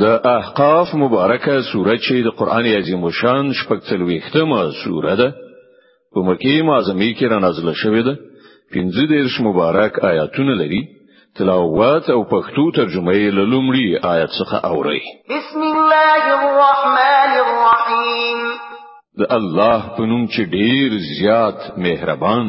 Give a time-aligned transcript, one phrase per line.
[0.00, 5.28] د احقاف مبارکه سوره چې د قران عظیم شان شپږ څلويښتمه سوره ده
[6.12, 8.14] په مکه معظمه کې را نازله شوې ده.
[8.72, 10.82] پنځه دیرش مبارک آیاتونه لري.
[11.36, 15.00] تلاوت او پښتو ترجمه یې له لومړي آیت څخه اوري
[15.34, 18.40] بسم الله الرحمن الرحیم.
[19.20, 22.48] د الله په نوم چې ډیر زیات مهربان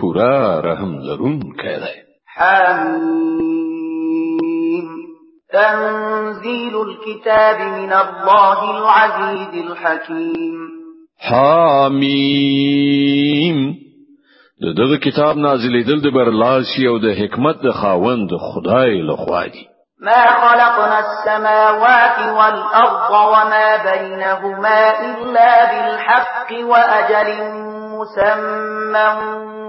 [0.00, 1.96] پورا رحم لرونکی دی.
[2.36, 3.63] حمیم
[5.54, 10.68] تنزيل الكتاب من الله العزيز الحكيم.
[11.30, 13.58] حمیم
[14.62, 19.64] د دغه کتاب نازلېدل د برلاسي أو د حکمت د خاوند خدای لخوا دی.
[20.08, 27.28] ما خلقنا السماوات والأرض وما بينهما إلا بالحق وأجل
[27.94, 29.08] مسمى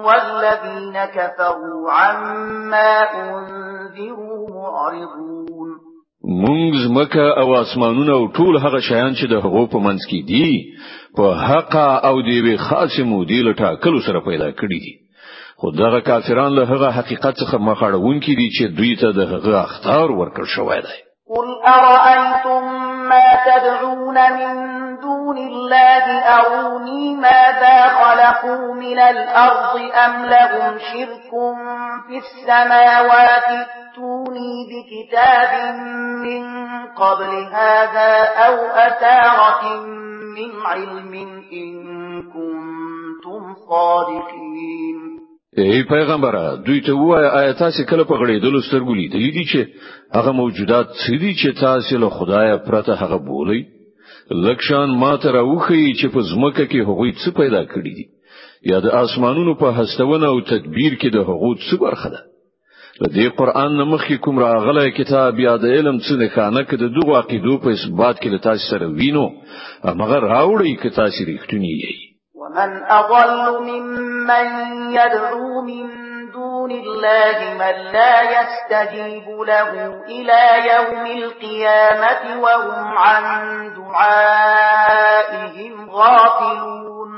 [0.05, 2.91] والذين كفروا عما
[3.21, 5.34] أنذروا معرضون.
[6.27, 10.73] مونږ زمکه او اسمانونه او ټول هغه شیان چې د هغو په منځ کې دي
[11.17, 11.75] په حق
[12.09, 14.93] او دی وی خاصه مودې لټاکلو سره پیدا کړی دي.
[15.57, 19.19] خو دغه کافران له هغه حقیقت څخه مخ اړون کې دي چې دوی ته د
[19.33, 22.63] هغه اختار ورکړ شوی دی قل أرأيتم
[23.09, 31.31] ما تدعون من دون الله أروني ماذا خلقوا من الأرض أم لهم شرك
[32.07, 35.75] في السماوات ائتوني بكتاب
[36.25, 36.43] من
[36.87, 39.75] قبل هذا أو أثارة
[40.35, 41.13] من علم
[41.53, 45.04] إن كنتم صادقين
[45.57, 49.67] ای پیغمبره دوی ته وایي آیا تاسو کله په غړېدلو سترګو لیدلی دي چې
[50.17, 53.65] هغه موجودات دي چې تاسو له خدای پرته هغه بولي
[54.31, 58.05] لکشان ما ته راوخی چې په زمکه کې هغوی څه پیدا کړی دي.
[58.71, 62.21] یا د اسمانونو په هستونه او تدبیر کې د هغو څه برخه ده؟
[63.01, 66.85] د دې قران نمخ کوم راغله کتاب یا د علم څه نه خانه کې د
[66.97, 69.25] دغه عقیدو په اثبات کې تاسو سره وینو
[69.83, 72.04] هغه راوړی کې تاسو ریښتونی یې
[72.45, 74.47] ومن أضل ممن
[74.91, 75.85] يدعو من
[76.31, 79.69] دون الله من لا يستجيب له
[80.05, 80.41] إلى
[80.73, 83.23] يوم القيامة وهم عن
[83.75, 87.11] دعائهم غافلون.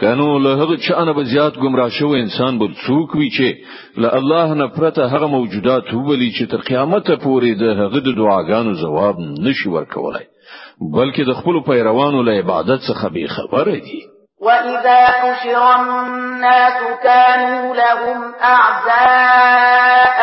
[0.00, 3.54] کنو له هغه چانه به زیات گمراه شو انسان بل څوک وی چې
[3.96, 8.72] له الله نه پرته هغه موجودات وبلی چې تر قیامت پورې د هغه د دعاګانو
[8.82, 10.26] جواب نشي ورکولای
[10.80, 14.17] بلکې د خپل پیروانو له عبادت څخه به خبره دي.
[14.40, 20.18] وإذا حشر الناس كانوا لهم أعداء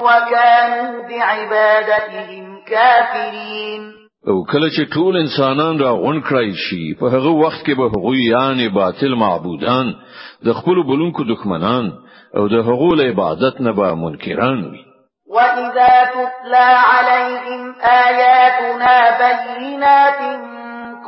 [0.00, 3.94] وكانوا بعبادتهم كافرين
[4.28, 8.20] أو کله چې ټول انسانان را غون کړی شي په هغه وخت کې به هغوی
[8.24, 9.94] یعنی باطل معبودان
[10.46, 11.92] د خپل بلونکو دښمنان
[12.36, 14.84] أو د هغو له عبادت نه به منکران وي.
[15.34, 20.20] وإذا تتلى عليهم آياتنا بينات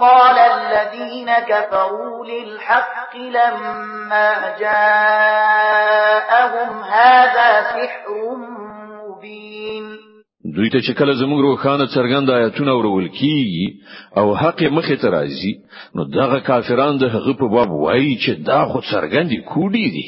[0.01, 6.03] قال الذين كفروا للحق لما جاءهم
[6.83, 8.37] هذا سحر
[9.09, 9.87] مبين.
[10.55, 13.67] دوی ته چې کله زموږ روخانه څرګند آیاتونه ورول کیږي
[14.19, 15.55] أو حق مخې ته راځي
[15.95, 20.07] نو دغه کافران د هغه په باب وایي چې دا خو څرګندې کوډي دي.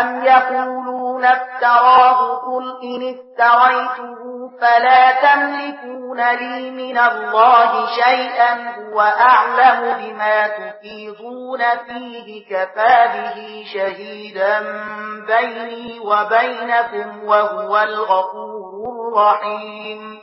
[0.00, 10.48] أم يقولون افتراه قل إن افتريته فلا تملكون لي من الله شيئا هو أعلم بما
[10.58, 13.38] تفيضون فيه كفى به
[13.74, 14.60] شهيدا
[15.30, 20.18] بيني وبينكم وهو الغفور الرحيم.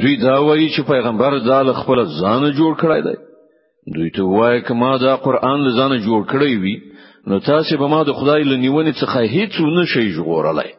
[0.00, 3.16] دوی دا وایي چې پیغمبر دا له خپل ځان جوړ کړی دی.
[3.94, 6.76] دوی ته وایي که ما دا قرآن له ځان جوړ کړی وي
[7.26, 10.72] نو تاسو به ما د خدای له نیونې څخه هیڅ نه شي ژغورلای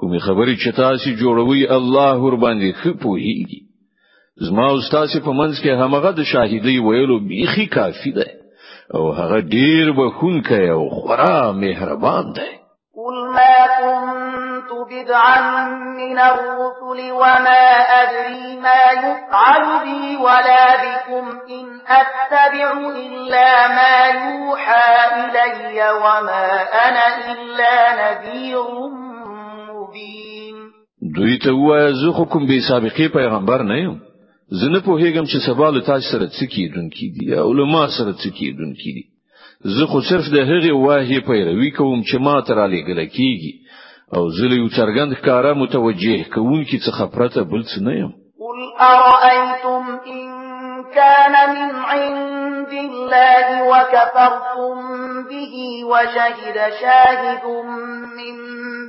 [0.00, 3.60] کومې خبرې چې تاسو جوړوي الله ور باندې ښه پوهیږي
[4.48, 8.26] زما او تاسو په منځ کې همغه د شاهدۍ ویلو بیخي کافی ده
[8.94, 12.48] او هغه ډیر بخونکی او خورا مهربان ده
[12.98, 15.64] قل ما كنت بدعا
[16.00, 17.64] من الرسل وما
[18.02, 21.66] أدري ما يفعل بي ولا بكم إن
[22.00, 24.88] أتبع إلا ما يوحى
[25.24, 29.05] إلي وما أنا إلا نذير
[29.86, 30.56] مبين
[31.16, 34.00] دوی ته وایي زه خو کوم به سابقه پیغمبر نه یم
[34.48, 38.12] زه نه پوهیږم چې سبا له تاسو سره څه کیدونکې دي او له ما سره
[38.12, 39.04] څه کیدونکې دي
[39.76, 43.52] زه خو صرف د هغې واهی پیروي کوم چې ما تر علی ګل کیږي
[44.16, 48.12] او زه له یو څرګند کاره متوجه کوونکی څخه پرته بل څه نه یم
[48.46, 50.26] قل أرأيتم إن
[50.94, 54.76] كان من عند الله وكفرتم
[55.30, 55.54] به
[55.90, 57.44] وشهد شاهد
[58.16, 58.36] من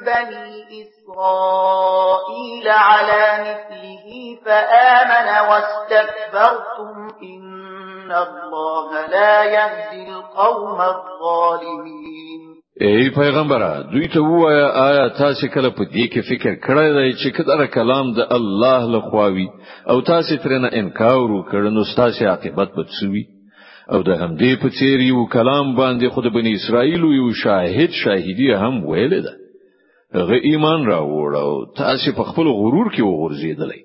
[0.08, 4.08] بني إسرائيل على مثله
[4.46, 6.92] فآمن واستكبرتم
[7.24, 15.84] إن الله لا يهدي القوم الظالمين ای پیغمبره دوی ته وایا آیا تاسو کله په
[15.84, 19.48] دې کې فکر کړی دی چې کله کلام د الله له خوا
[19.90, 22.90] وي او تاسو ترنه انکار وکړ نو تاسو عاقبت بد
[23.94, 28.86] او د همدې په څیر یو کلام باندې خود بنی اسرائیل یو شاهد شاهدی هم
[28.86, 29.34] ویل ده
[30.16, 33.82] هغه ایمان راوړ أو تاسو په خپل غرور کې وغورځیدلې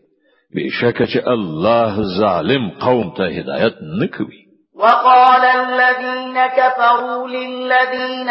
[0.54, 4.42] بشکه چې الله ظالم قوم ته هدایت نکوي
[4.82, 8.28] وقال الذين كفروا للذين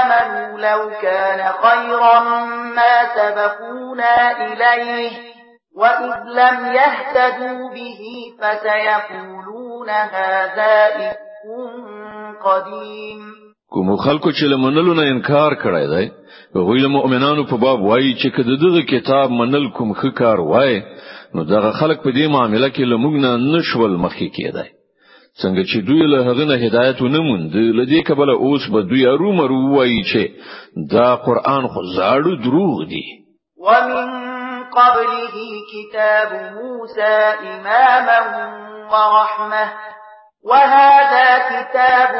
[0.00, 2.20] آمنوا لو كان خيرا
[2.78, 4.16] ما سبقونا
[4.46, 5.10] إليه
[5.76, 8.00] وإذ لم يهتدوا به
[8.40, 11.24] فسيقولون هذا إفك
[12.44, 13.20] قديم.
[13.74, 16.10] کوم خلکو چې له منلو نه انکار کړی دی
[16.56, 20.82] هغوی له مؤمنانو په باب وایي چې کله دغه کتاب منل کوم ښه کار وای
[21.34, 24.68] نو دغه خلک په دې معاملې کې لمغ نه نشول مخکې کېدای
[25.42, 29.02] څنګه چې دوی له هغه نه هدایت ونه موند له دې کبله اوس به دوی
[29.12, 30.22] ارومرو وایي چې
[30.94, 33.06] دا قران خو زاړو دروغ دي
[33.66, 34.08] ومن
[34.78, 35.36] قبله
[35.72, 37.16] كتاب موسى
[37.54, 38.20] إماما
[38.92, 39.66] ورحمة
[40.50, 42.12] وهذا كتاب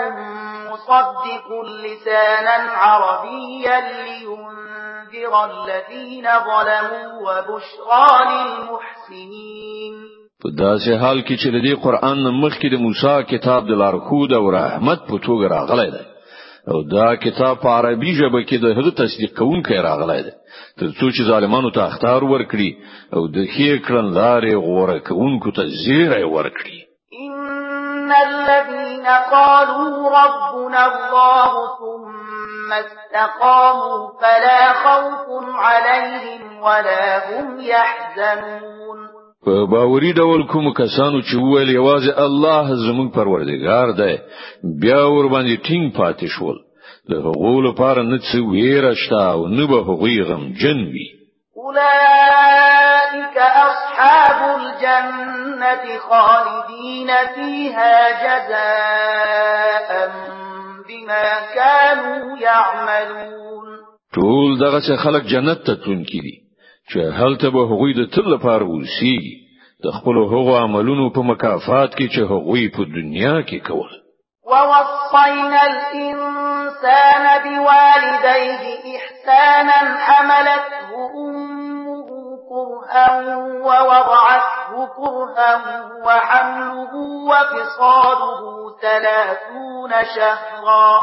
[0.75, 1.49] مصدق
[1.85, 9.95] لسانا عربيا لينذر الذين ظلموا وبشرى للمحسنين.
[10.43, 14.51] په داسې حال کې چې د دې قران مخکې د موسی کتاب د لارښود او
[14.57, 16.05] رحمت په توګه راغلی دی.
[16.73, 20.33] او دا کتاب په عربي ژبه کې د هغه تصدیق کوونکی راغلی دی.
[20.79, 22.71] تر څو چې ظالمانو ته اختار ورکړي
[23.15, 26.79] او د ښې کړنې لارې غوړه کوونکو ته زیری ورکړي
[28.05, 38.99] ان الذين قالوا ربنا الله ثم استقاموا فلا خوف عليهم ولا هم يحزنون.
[39.47, 44.19] په باوري ډول کوم کسانو چې ویل یوازې الله زموږ پروردگار دی
[44.81, 46.59] بیا ور باندې ټینګ پاتې شول.
[47.11, 50.81] د هغو لپاره نه څه ویره شته او نه به هغوی غم جن
[51.65, 57.95] أولئك أصحاب الجنة خالدين فيها
[58.25, 59.89] جزاء
[60.89, 63.67] بما كانوا يعملون.
[64.15, 66.37] ټول دغه خلک جنت ته تون کړي
[66.91, 69.35] چې هلته به هغوی د تل لپاره اوسېږي
[69.85, 73.91] د خپل هغو عملونو په مکافات کې چې هغوی په دنیا کې کول.
[74.51, 78.63] ووصينا الإنسان بوالديه
[78.97, 81.54] إحسانا حملته أمه
[82.55, 83.37] كرها
[83.67, 85.53] ووضعته كرها
[86.07, 86.93] وحمله
[87.31, 88.41] وفصاله
[88.81, 91.03] ثلاثون شهرا.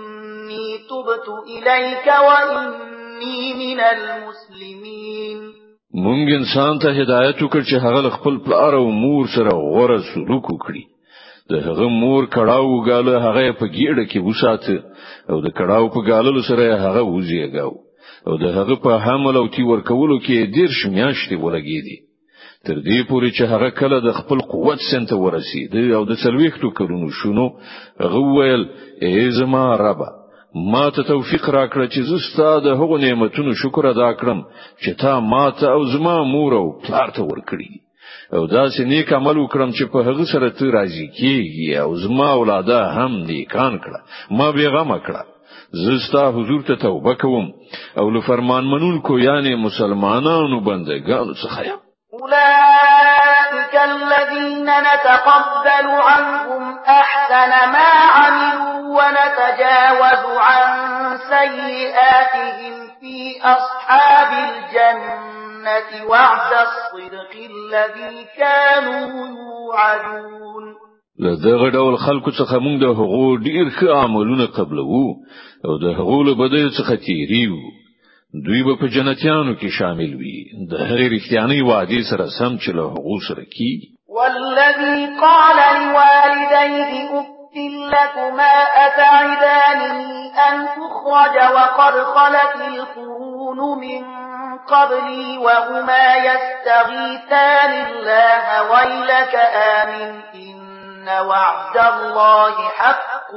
[0.51, 5.39] إني تبت إليك وإني من المسلمين.
[5.93, 10.83] مونږ انسان ته هدایت وکړ چې هغه خپل پلار او مور سره غوړه سلوک وکړي.
[11.51, 14.77] د هغه مور کړاوو ګاله هغه په ګیړه کې وساته.
[15.29, 17.73] او د کړاوو په ګالو سره هغه وزیږاو
[18.27, 21.97] او د هغه په حمل او تی ورکولو کې ډیر میاشتي ولګیدي
[22.65, 27.07] تر دې پورې چې هغه کله د خپل قوت سنت ورسید او د څلويښتو کلونو
[27.19, 27.45] شو نو
[28.03, 28.63] هغه ویل
[29.07, 30.09] ای زما ربه
[30.55, 34.39] ما ته توفیق راکړه چې زه ستاسو د هغو نعمتونو شکر ادا کړم
[34.83, 37.71] چې تا ما ته او زما مور او پلار ته ورکړي.
[38.35, 42.27] او دا چې نیک عمل وکړم چې په هغه سره ته راضي کیږي او زما
[42.31, 43.99] اولاده هم نیکان کړه
[44.37, 45.23] ما بیغم کړه.
[45.83, 47.45] زستا حضور ته توبه کوم
[47.97, 51.79] او له فرمان منونکو یعنی مسلمانانو بندگانو څخه یم
[53.51, 67.31] أولئك الذين نتقبل عنهم أحسن ما عملوا ونتجاوز عن سيئاتهم في أصحاب الجنة وعد الصدق
[67.35, 70.75] الذي كانوا يوعدون.
[71.19, 75.15] له دغه ډول خلکو څخه موږ د هغو ډیر ښه عملونه قبلو
[75.65, 75.85] او د
[76.27, 77.80] له څخه تیریو.
[78.33, 80.37] دوی به په جنتیانو کې شامل وي.
[80.71, 83.71] د هغې رښتیاني وعده سره سم چې له هغو سره کی
[84.17, 87.27] والذي قال لوالديه أف
[87.93, 88.53] لكما
[88.85, 94.03] أتعدانني أن تخرج وقد خلت القرون من
[94.67, 100.21] قبلي وهما يستغيثان الله ويلك آمن
[101.01, 103.31] إن وعد الله حق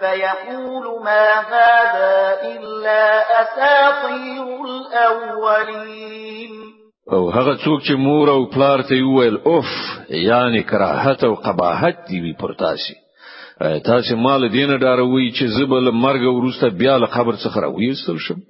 [0.00, 3.04] فيقول ما هذا إلا
[3.42, 6.52] أساطير الأولين
[7.12, 9.64] او هغه څوک چې مور او پلار ته ویل اوف
[10.10, 12.96] یعنی کراهت او قباحت دی وی پر تاسې
[13.84, 17.58] تاسو ما له دینه ډاروي چې زه به له مرګ وروسته بیا له خبر څخه
[17.64, 18.40] راوېستل شم؟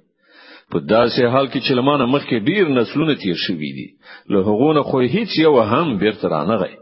[0.71, 3.89] په داسې حال کې چې له مانه مخکې ډیر نسلونه تیر شوي دي.
[4.31, 6.75] له هغو نه خو هیڅ یو هم بیرته رانغی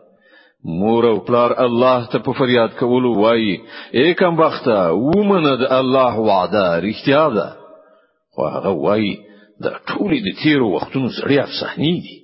[0.68, 3.60] مور او پلار الله ته په فریاد کولو وایي
[3.94, 7.48] ای کم بخته ومنه د الله وعده رښتیا ده؟
[8.34, 9.12] خو هغه وایي
[9.64, 12.16] د ټولې د تیرو وختونو سړی افسانې دي.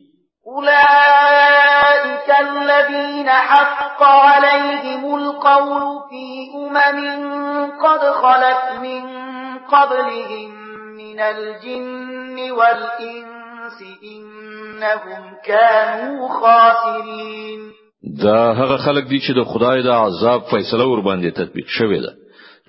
[0.47, 6.99] أولئك الذين حق عليهم القول في أمم
[7.85, 9.03] قد خلت من
[9.75, 10.51] قبلهم
[10.97, 17.62] من الجن والإنس إنهم كانوا خاسرين
[18.03, 22.13] دا هغه خلک دي چې د خدای د عذاب فیصله ور باندې تطبیق شوې ده.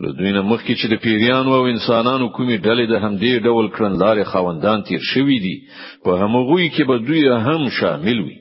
[0.02, 4.24] له دوی نه مخکې چې د پیریانو او انسانانو کومې ډلې د همدې ډول کړنلارې
[4.32, 5.58] خاوندان تیر شوي دي
[6.06, 8.38] په همغوی کې به دوی هم شامل وي.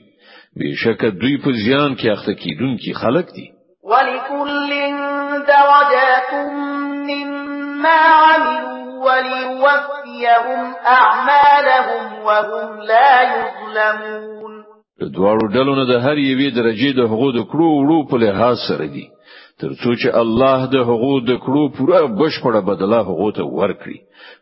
[0.57, 3.47] بېشکه دوی په زیان کې اخته کیدونکي خلک دي.
[3.83, 4.49] ولکل
[5.47, 6.31] درجات
[7.09, 14.52] مما عملوا وليوفيهم أعمالهم وهم لا يظلمون
[14.99, 19.05] دواړو ډلو نه د هر یوې درجه د حقوق کړو وړو په لحاظ سره دي
[19.61, 23.97] ترڅو چې الله د حقوق د کړو پوره بشپړه بدله حقوق ته ورکړي.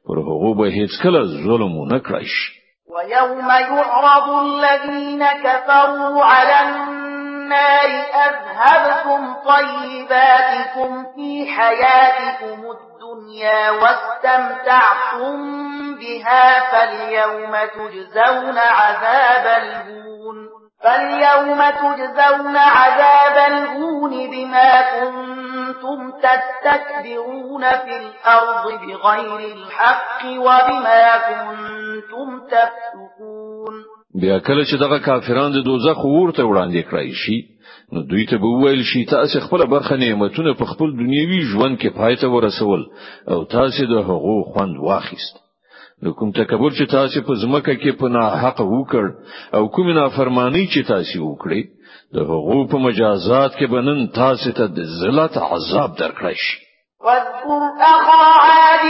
[0.06, 2.52] پر حقوق به هیڅ کله ظلم نه کړی شي.
[2.94, 7.90] ويوم يعرض الذين كفروا على النار
[8.28, 15.40] أذهبتم طيباتكم في حياتكم الدنيا واستمتعتم
[16.02, 20.38] بها فاليوم تجزون عذاب الهون
[20.84, 33.76] فاليوم تجزون عذاب الهون بما كنتم تستكبرون في الأرض بغير الحق وبما كنتم تفسقون.
[34.22, 37.38] بیا کله چې دغه کافران د دوزخ ورته وړاندې کړای شي
[37.94, 41.90] نو دوی ته به ویل شي تاسو خپل برخه نعمتونه په خپل دنیوي ژوند کې
[41.98, 42.82] پای ته ورسول
[43.32, 45.36] او تاسو د هغو خوند واخیست.
[46.10, 49.06] کوم تکبر چې تاسو په ځمکه کې په ناحق وکړ
[49.58, 51.62] او کوم نافرمانی چې تاسو وکړي
[52.16, 56.58] د هغو په مجازات کې به نن تاسو ته د ذلت عذاب درکړی شي
[57.06, 58.86] واذكر أخا عاد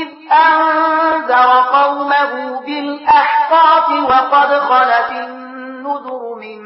[0.00, 6.58] إذ أنذر قومه بالأحقاف وقد خلت النذر من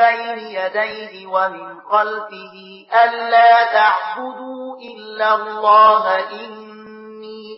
[0.00, 2.56] بين يديه ومن خلفه
[3.04, 6.59] ألا تعبدوا إلا الله إن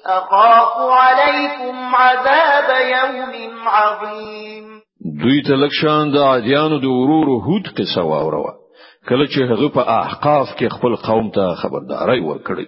[0.06, 4.64] أخاف عليكم عذاب يوم عظيم.
[5.22, 8.54] دوی ته لکشان د عادیانو د ورور هود قصه واوروه.
[9.08, 12.66] کله چې هغه په احقاف کې خپل قوم ته خبرداري ورکړي.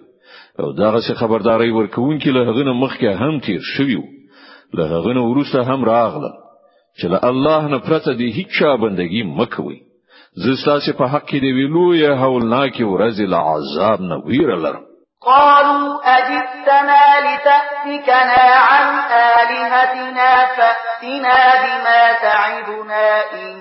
[0.61, 3.99] او داغه څه خبرداري ورکوونکي له هغه مخکې هم تیر شوی
[4.75, 6.33] له هغه وروسته هم راغله.
[6.99, 9.81] چې له الله نه پرته دی هیڅ بندگی مکوي
[10.43, 14.85] زستاسه په حق کې دی ویلو یا هولناکي ورځ له عذاب نه ویره لرم
[15.27, 23.55] قالوا أجدتنا لتأفكنا عن آلهتنا فأتنا بما تعدنا إن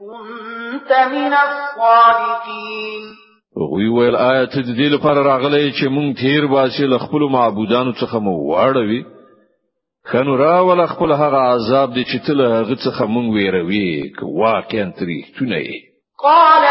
[0.00, 3.04] كنت من الصادقين.
[3.56, 8.14] وی ویل آیت د دې لپاره راغلی چې مونږ تیر باسي ل خپل معبودانو څخه
[8.14, 9.02] مو واړوي؟
[10.12, 14.92] خنو را ول خپل هغه عذاب دي چې تل هغه څخه مونږ ویروي که واقعا
[14.98, 15.60] تریختونه
[16.24, 16.64] قال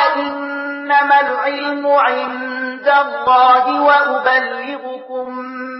[0.83, 5.27] إنما العلم عند الله وأبلغكم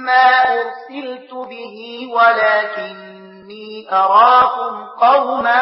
[0.06, 1.78] ما أرسلت به
[2.16, 5.62] ولكني أراكم قوما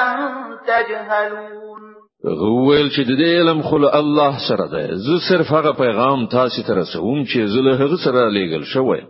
[0.67, 1.81] تجهلون.
[2.25, 6.74] غویل چې د دې علم خل الله سره ده زه صرف هغه پیغام تاسو ته
[6.74, 9.01] رسوم چې زه هغه سره لېګل شوی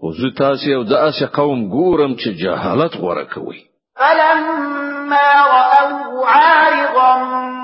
[0.00, 3.60] خو زه تاسو یو داسې قوم ګورم چې جهالت غوړه کوي.
[3.96, 7.63] فلما رأوه عارضا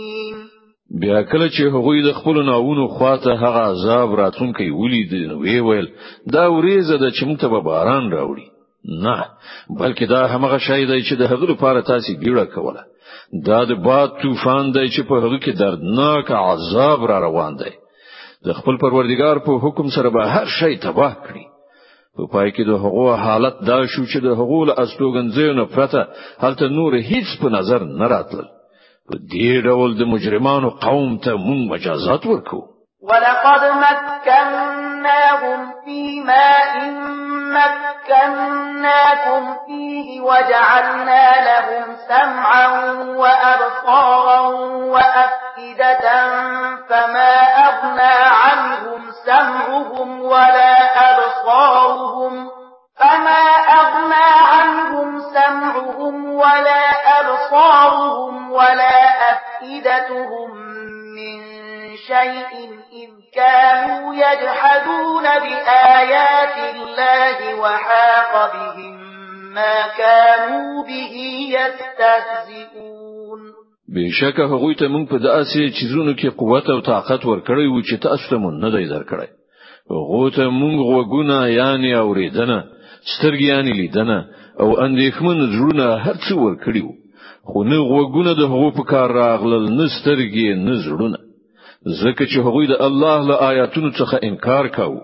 [0.99, 5.87] بیا کله چې هغوی د خپل ناوونو خواته هغه عذاب راتونکي ولید نو وی ویل
[6.33, 8.47] دا وریځ ده چې موږ ته باران راوړي.
[9.03, 9.25] نه
[9.79, 12.83] بلکې دا همغه شی دی چې د هغه لپاره تاسو بیړه کوله.
[13.47, 17.73] دا د باد طوفان دی چې په هغه کې دردناک عذاب را روان دی.
[18.45, 21.45] د خپل پروردگار په حکم سره به هر شی تباه کړي.
[22.15, 26.07] په پای کې د هغو حالت دا شو چې د هغو له استوګنځونو پرته
[26.43, 28.60] هلته نور هیڅ په نظر نه راتل په
[29.31, 32.61] دې ډول د مجرمانو قوم ته مونږ مجازات ورکو.
[33.01, 36.73] ولقد مكناهم في ماء
[37.57, 42.67] مكناكم فيه وجعلنا لهم سمعا
[43.17, 44.39] وأبصارا
[44.93, 46.05] وأفئدة
[46.89, 47.33] فما
[47.67, 50.75] أغنى عنهم سمعهم ولا
[51.11, 52.60] أبصارهم
[53.01, 53.45] فما
[53.81, 56.85] أغنى عنهم سمعهم ولا
[57.19, 58.97] أبصارهم ولا
[59.31, 60.49] أفئدتهم
[61.17, 61.37] من
[62.07, 62.51] شيء
[63.01, 68.95] إذ كانوا يجحدون بآيات الله وحاق بهم
[69.53, 71.15] ما كانوا به
[71.57, 73.41] يستهزئون.
[73.95, 78.29] بشک هغوی ته موږ په داسې چیزونو کې قوت أو طاقت ورکړی و چې تاسو
[78.29, 79.29] ته مونږ نه دی درکړی.
[79.89, 82.59] هغه ته موږ وګونه یعنی اوریدنه
[83.13, 84.17] سترګې یعنی لیدنه
[84.59, 86.89] او اندېښمن زړونه هر څه ورکړیو
[87.49, 91.17] خو نه وګونه د هغو په کار راغلل نه سترګې نه زړونه.
[92.01, 95.01] ځکه چې هغوی د الله له آیاتونو څخه انکار کاوه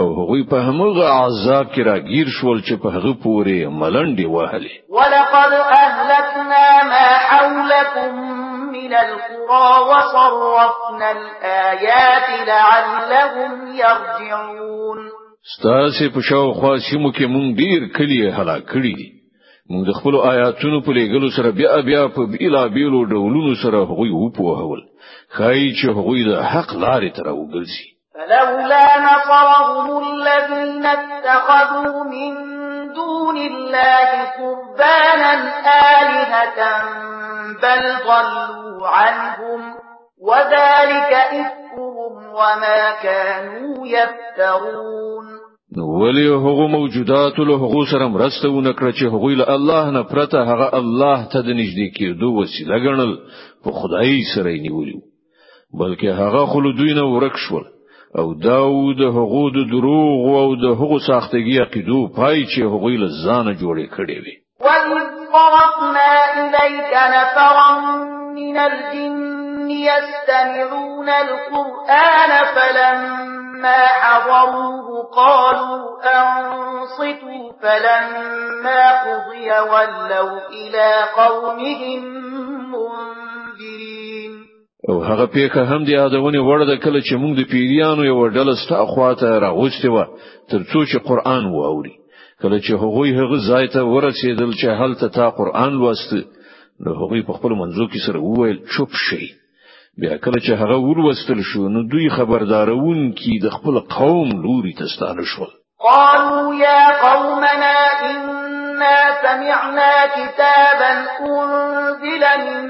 [0.00, 4.74] او هغوی په همغه عذاب کې راګیر شول چې په هغه پورې ملنډي وهلې.
[4.96, 5.52] ولقد
[5.84, 8.10] اهلكنا ما حولكم
[8.76, 18.62] من القرى وصرفنا الآيات لعلهم يرجعون ستاسو په شاوخوا سیمو کې مونږ ډیر کلی هلاک
[18.72, 19.08] کړی دي.
[19.70, 24.80] مونږ خپل آیاتونو په لېږلو سره بیا بیا په بیلا بیلو ډولونو سره هغوی وپوهول.
[25.36, 27.86] ښایي چې هغوی د حق لارې ته راوګرځي.
[28.16, 32.32] فلولا نصرهم الذين اتخذوا من
[32.98, 35.32] دون الله قربانا
[36.00, 36.58] آلهة
[37.62, 39.60] بل ضلوا عنهم.
[40.28, 41.95] وذلك إفكهم
[42.38, 45.26] وما كانوا يفترون.
[46.00, 50.38] ولی هغه موجودات له هغه سره مرسته و نکړه چې هغه له الله نه پرته
[50.38, 53.16] هغه الله ته د نږدې کېدو وسیله ګڼل
[53.64, 55.00] په خدای سره یې نیولیو
[55.80, 57.64] بلکې هغه خو له دوی نه ورک شول.
[58.18, 62.88] او دا و د هغه د دروغ او د هغه ساختګي عقیدو پای چې هغه
[63.02, 65.02] له ځانه جوړې کړې وي وَإِذْ
[65.34, 66.10] صَرَفْنَا
[66.42, 67.70] إِلَيْكَ نَفَرًا
[68.38, 75.84] مِنَ الْجِنِّ يَسْتَمِعُونَ الْقُرْآنَ فَلَمَّا حَضَرُوهُ قَالُوا
[76.18, 82.02] أَنصِتُوا فَلَمَّا قُضِيَ وَلَّوْا إِلَى قَوْمِهِمْ
[82.74, 84.32] مُنذِرِينَ.
[84.88, 88.54] او هغه پیښه هم د یادونې وړ ده کله چې موږ د پیریانو یو ډله
[88.64, 90.04] ستا خواته راغوستي و
[90.50, 91.94] ترڅو چې قرآن واوري.
[92.42, 96.12] کله چې هغه هغه ځای ته ورسېدل چې هلته تا قرآن لوست
[96.80, 99.45] نو هغه په خپل منځو کې سره وویل چوپ شي
[100.02, 105.22] بیا کله چې هغه وروستل شو نو دوی خبردارونکي د خپل قوم لوري ته ستانه
[105.34, 105.52] شول.
[105.84, 107.76] قالوا يا قومنا
[108.08, 112.66] إنا سمعنا كتابا أنزل من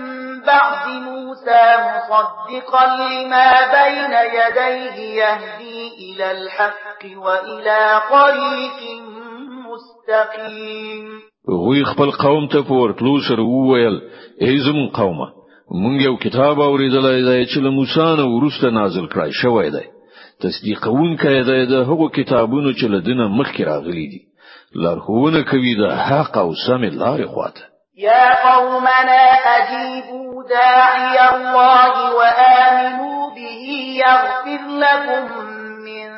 [0.47, 8.79] بعد موسى مصدقا لما بين يديه يهدي إلى الحق وإلى طريق
[9.67, 11.07] مستقيم.
[11.49, 14.01] هغوی خپل قوم ته پورتلو سره وویل
[14.41, 19.31] ای زموږ قومه مونږ یو کتاب اوریدلای دی چې له موسی نه وروسته نازل کړای
[19.42, 19.87] شوی دی.
[20.40, 24.20] تصدیقون کوي د هغو کتابونو چې له دینه مخکې راغلي دي.
[24.83, 27.64] لارښوونه کوي د حق او سم لارې خواته.
[27.98, 29.22] يا قومنا
[29.57, 33.64] أجيبوا داعي الله وآمنوا به
[34.05, 35.24] يغفر لكم
[35.87, 36.09] من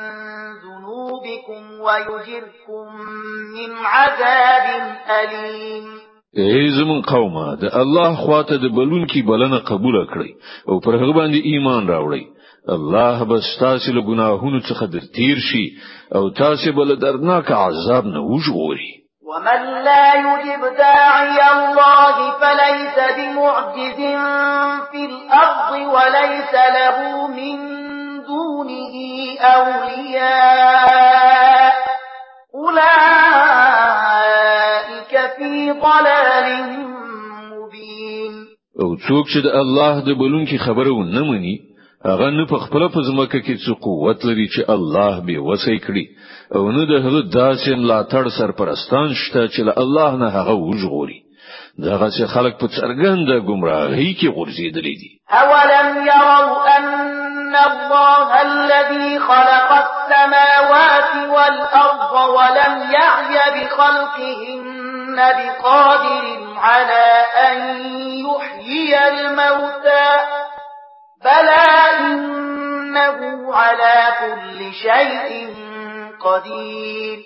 [0.65, 2.87] ذنوبكم ويجركم
[3.55, 10.31] من عذاب أليم ای زموږ قومه د الله خواته د بلونکي بلنه قبول کړئ
[10.69, 12.25] او پر هغه باندې ایمان راوړئ.
[12.77, 15.65] الله به ستاسو له ګناهونو څخه در تیر شي
[16.17, 18.93] او تاسو به له دردناک عذاب نه وژغوري.
[19.29, 24.01] ومن لا يجب داعي الله فليس بمعجز
[24.91, 26.97] في الأرض وليس له
[27.39, 27.57] من
[28.29, 28.95] دونه
[29.41, 30.58] أولياء
[36.49, 38.35] ضلال مبين
[38.81, 41.57] او څوک چې د الله د بلونکي خبره ونه مني
[42.07, 46.07] هغه نه په خپل په ځمکه کې څه قوت لري چې الله به وسې کړی
[46.55, 51.21] او نه د هغه داسې ملاتړ سرپرستان شته چې له الله نه هغه وژغوري.
[51.87, 55.11] دغه چې خلک په څرګنده گمراهۍ کې غورځېدلې دي.
[55.43, 66.25] اولم يروا ان الله الذي خلق السماوات والأرض ولم يعي بخلقهن بقادر
[66.57, 67.07] على
[67.49, 67.59] أن
[68.27, 70.09] يحيي الموتى
[71.25, 71.67] بلى
[72.01, 75.49] إنه على كل شيء
[76.21, 77.19] قدير.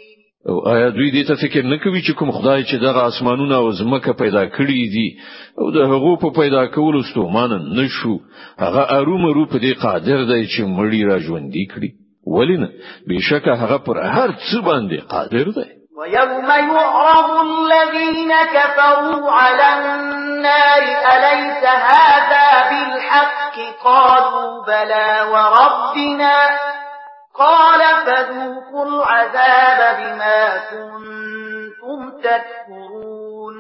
[0.49, 3.71] أو آیا دوی دې ته فکر نه کوي چې کوم خدای چې دغه اسمانونه أو
[3.71, 5.19] زمکه پیدا کړی دي
[5.59, 8.19] أو د هغو په پیدا کولو ستومان نشو
[8.59, 11.91] هغه ارومرو په دې قادر دی چې مړی را ژوندې کړي.
[12.27, 12.69] ولینه
[13.09, 15.82] بشکه هغه پر هر څه باندې قادر دی.
[16.03, 20.83] ويوم يعرض الذين كفروا على النار
[21.15, 26.39] أليس هذا بالحق؟ قالوا بلى وربنا.
[27.39, 33.55] قال فذوقوا العذاب بما كنتم تكفرون.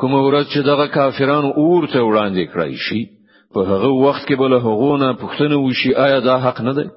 [0.00, 3.06] کوم ورځ چې دغه کافرانو اور ته وړاندې کړای شي
[3.54, 6.88] په هغه وخت کې بل هغونه پښتنه وشي آیا دا حق نه دی؟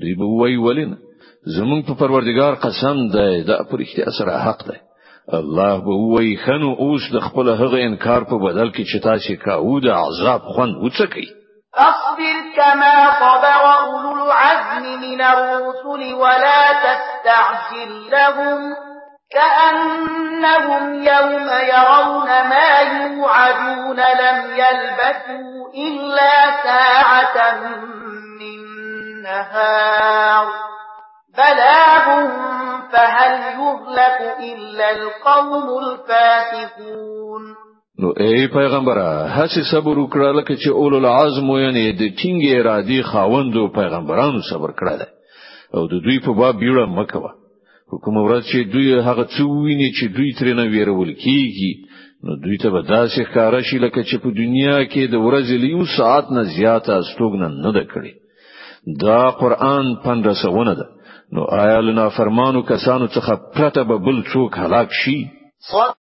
[0.00, 1.07] دوی به وایي ولینه
[1.46, 4.78] زمون په پروردگار قسم دی دا پر اختیار سره حق دی.
[5.32, 9.80] الله به وایي خنو اوس د خپل هغه انکار په بدل کې چې تاسو کاوه
[9.80, 11.26] د عذاب خوند وڅکئ
[11.78, 18.74] فاصبر كما صبر أولو العزم من الرسل ولا تستعجل لهم
[19.32, 27.60] كأنهم يوم يرون ما يوعدون لم يلبثوا إلا ساعة
[28.40, 28.58] من
[29.22, 30.77] نهار.
[31.38, 32.06] بلاغ
[32.92, 34.18] فهل يهلك
[34.50, 37.42] إلا القوم الفاسقون
[38.02, 43.68] نو ای پیغمبره هڅه صبر وکړه لکه چې اول العزم یعنی د ټینګ ارادي خاوندو
[43.78, 45.02] پیغمبرانو صبر کړل
[45.74, 47.32] او د دوی په باب بیړه مکوه
[47.92, 51.72] حکم ورځ چې دوی هغه څه ویني چې دوی ترې نه ویرول کیږي
[52.24, 55.84] نو دوی ته به داسې ښکارا شي لکه چې په دنیا کې د ورځې لیو
[55.96, 58.12] ساعت نه زیاته استوګن نه ده کړې.
[59.04, 60.86] دا قران پندرسونه ده
[61.36, 65.16] نو آیا لنا فرمانو کسانو څخه پرته به بل څوک هلاک شي